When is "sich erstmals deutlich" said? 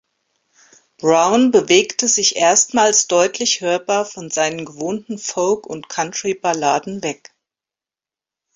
2.07-3.61